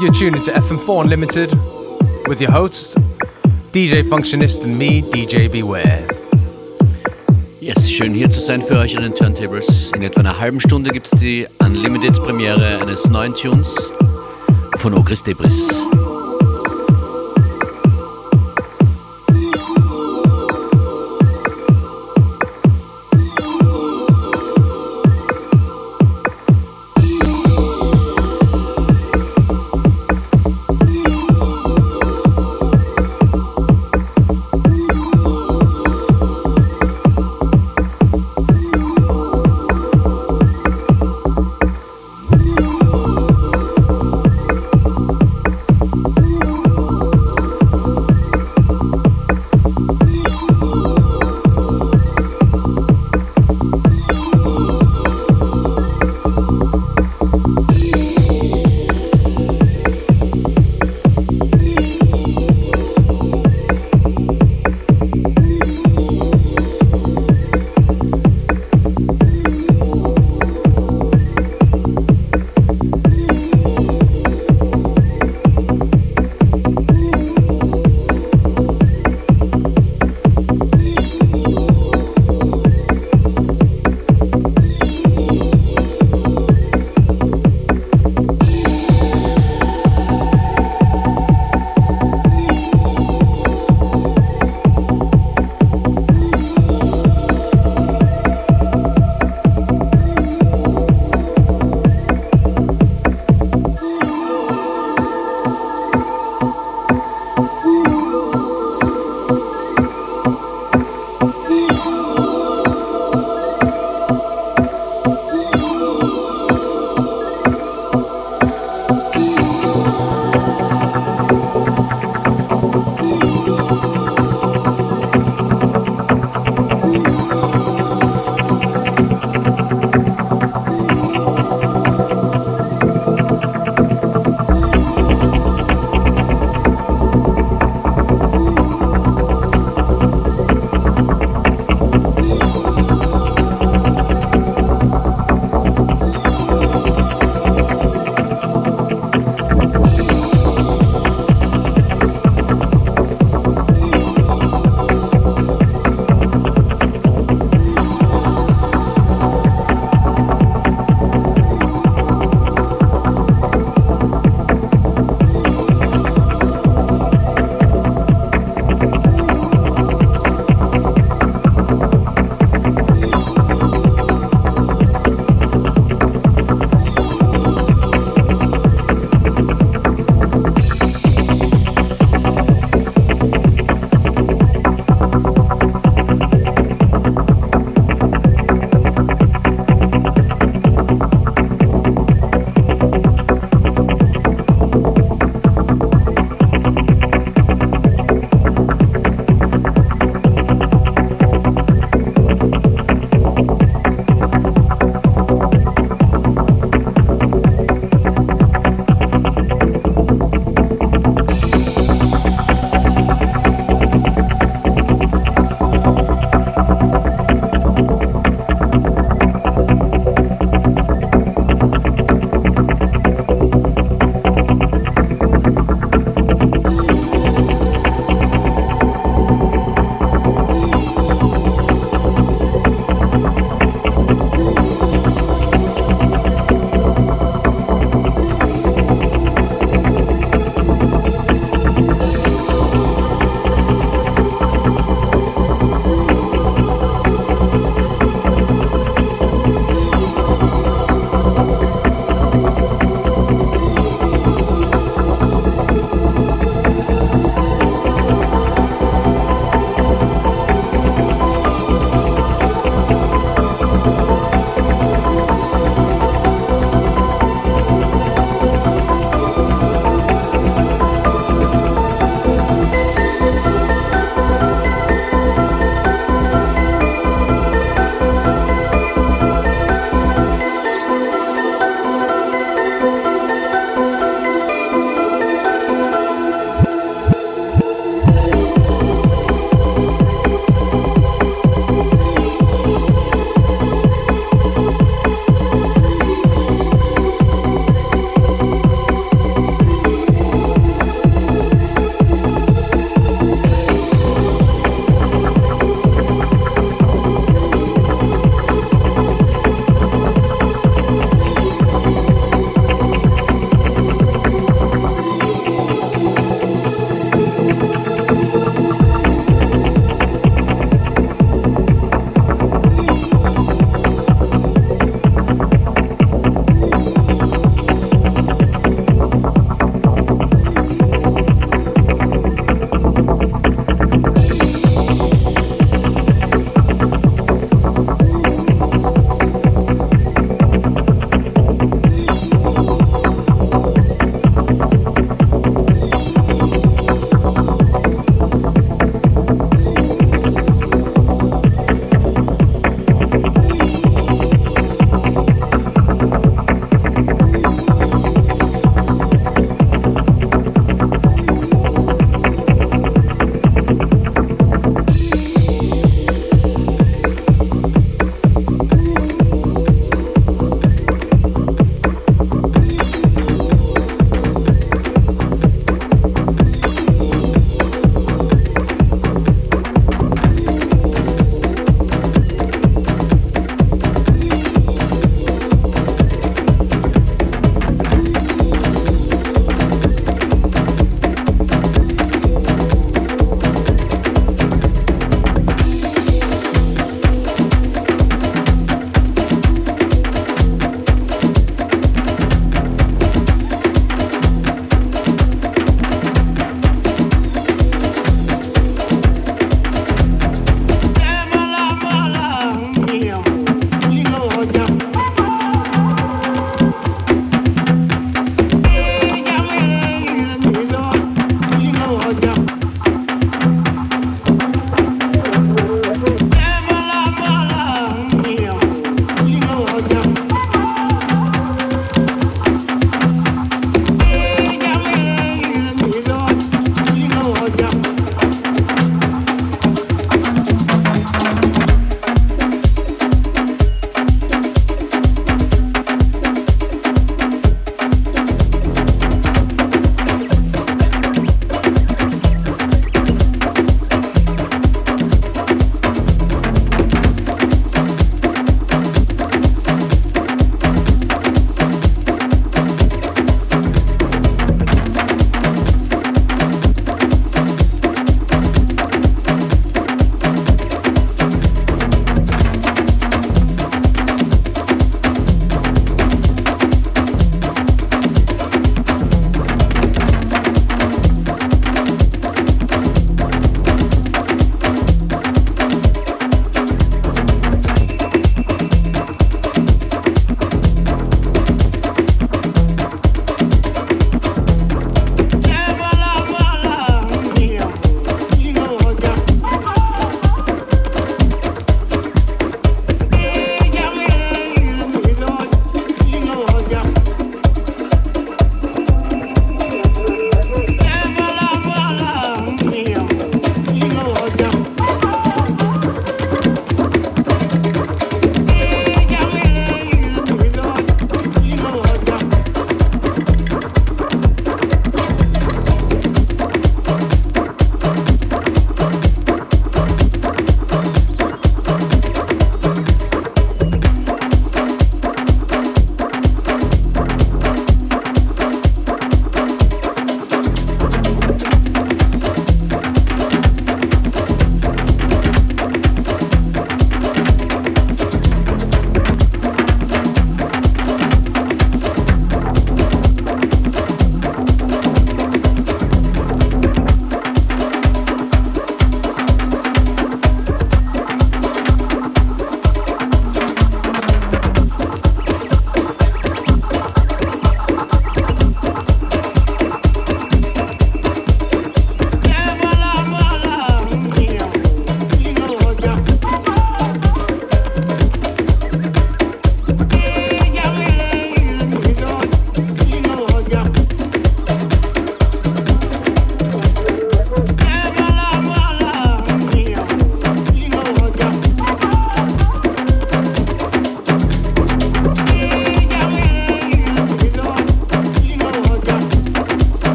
[0.00, 1.58] You're tuning to FM4 Unlimited
[2.28, 2.94] with your hosts,
[3.72, 6.06] DJ Functionist and me, DJ Beware.
[7.60, 9.90] Yes, schön hier zu sein für euch an den Turntables.
[9.96, 13.90] In etwa einer halben Stunde gibt es die Unlimited-Premiere eines neuen Tunes
[14.76, 15.68] von Ogris Debris.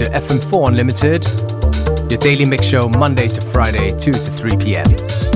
[0.00, 1.24] Into FM4 Unlimited,
[2.10, 5.29] your daily mix show Monday to Friday, 2 to 3 p.m.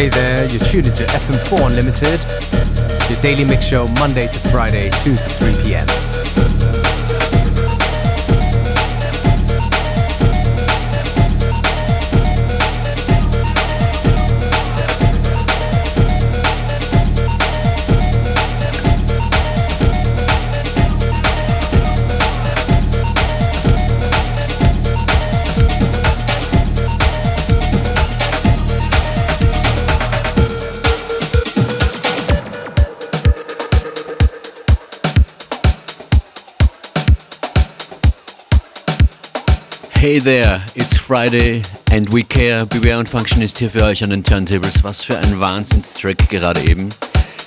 [0.00, 2.20] Hey there, you're tuned into FM4 Unlimited,
[3.10, 6.09] your daily mix show Monday to Friday, 2 to 3 p.m.
[40.00, 41.60] Hey there, it's Friday
[41.92, 42.64] and we care.
[42.64, 44.82] Beware und Functionist hier für euch an den Turntables.
[44.82, 46.88] Was für ein Wahnsinnstrack gerade eben.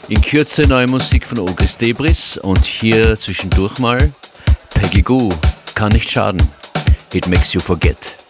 [0.07, 4.13] In Kürze neue Musik von Ogris Debris und hier zwischendurch mal
[4.69, 5.33] Peggy Goo.
[5.73, 6.47] Kann nicht schaden.
[7.11, 8.22] It makes you forget.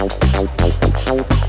[0.00, 1.39] help, help, help, help, help.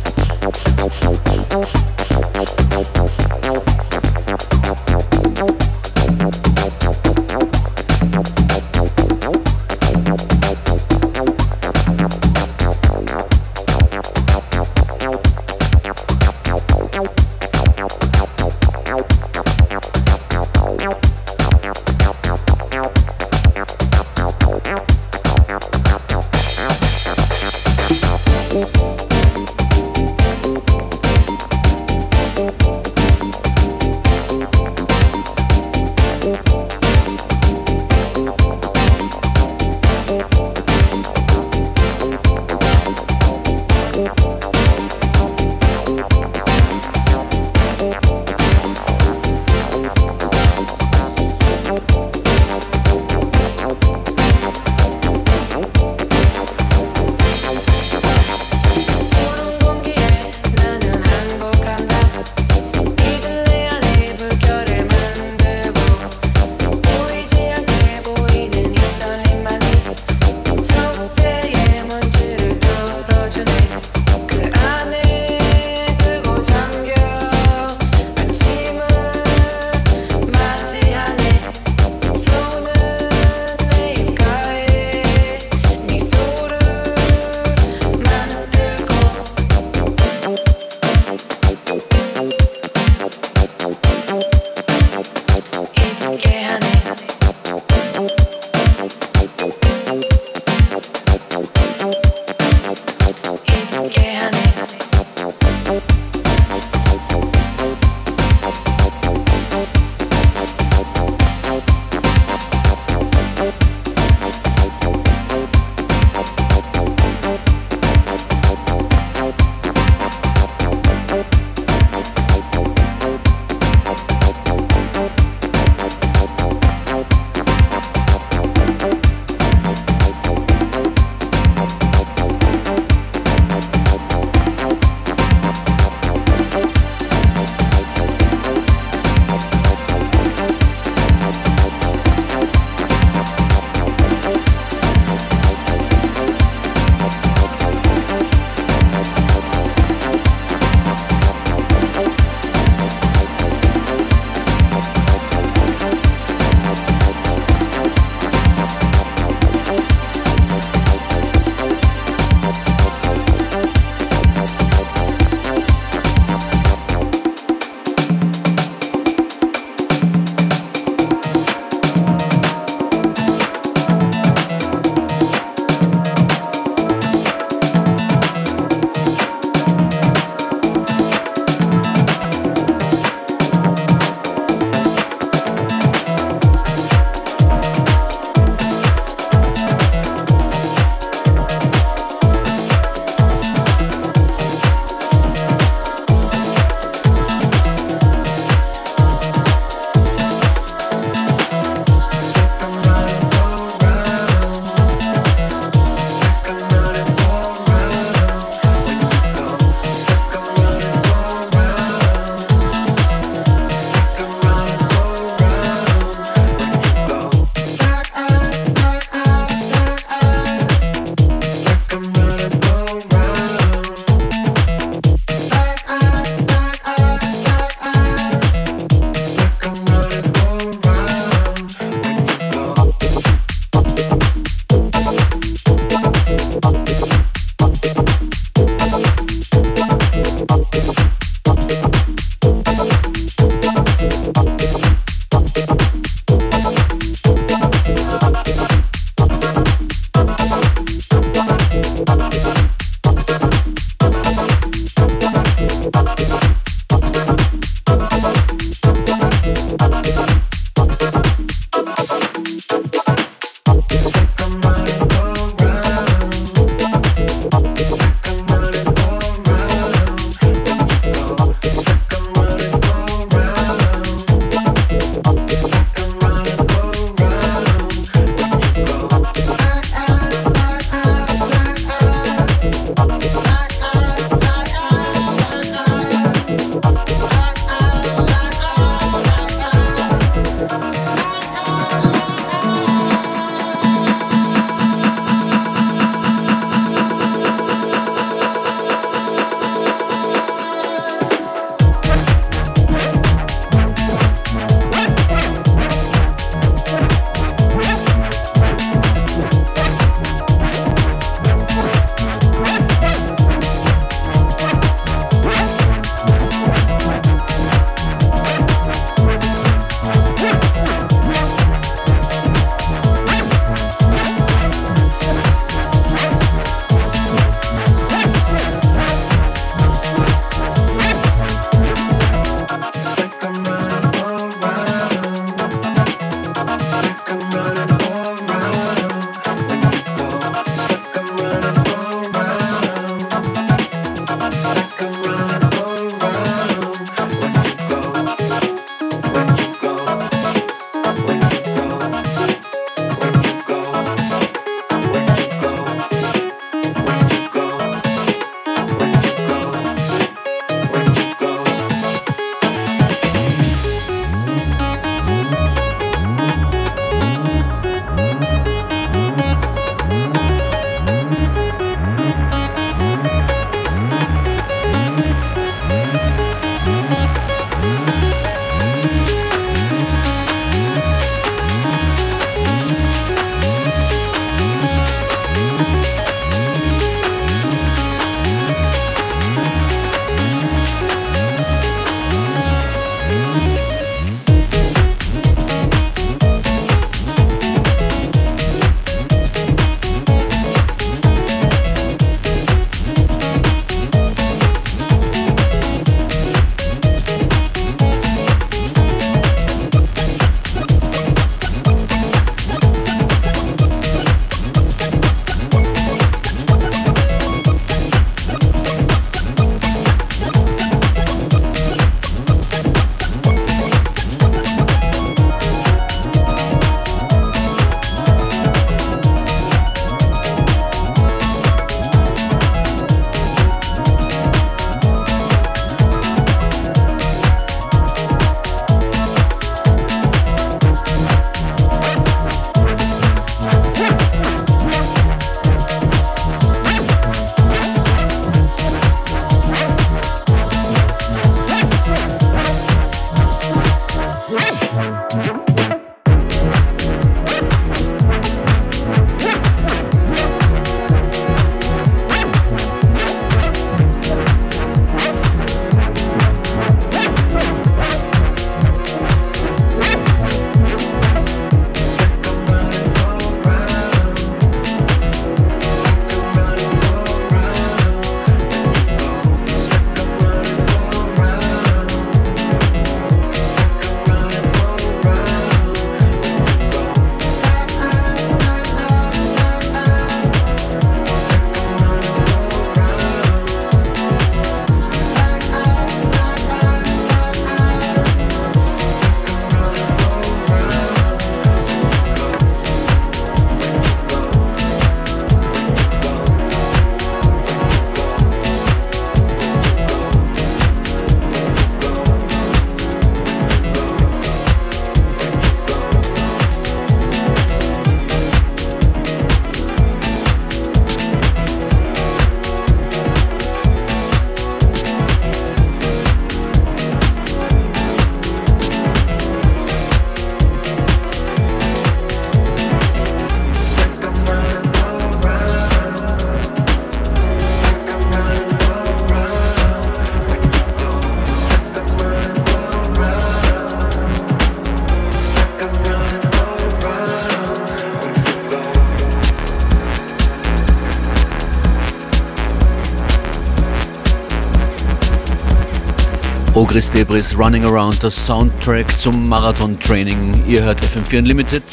[556.91, 560.65] Ogris Debris Running Around, das Soundtrack zum Marathon-Training.
[560.67, 561.83] Ihr hört FM4 Unlimited.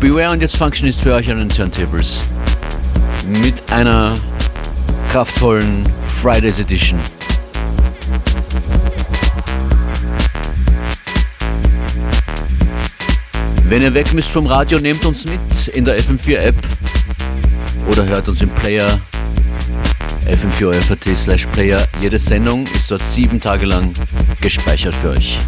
[0.00, 2.20] Beware und jetzt Functionist für euch an den Turntables.
[3.28, 4.16] Mit einer
[5.12, 5.84] kraftvollen
[6.20, 6.98] Fridays Edition.
[13.68, 16.56] Wenn ihr weg müsst vom Radio, nehmt uns mit in der FM4 App
[17.88, 19.00] oder hört uns im Player
[20.30, 21.80] fm4.at slash player.
[22.00, 23.92] Jede Sendung ist dort sieben Tage lang
[24.40, 25.38] gespeichert für euch.